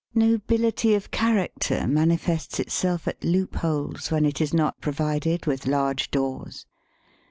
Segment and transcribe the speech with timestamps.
[0.15, 6.09] [Nobility of character manifests itself at loop holes when it is not provided with large
[6.09, 6.65] doors.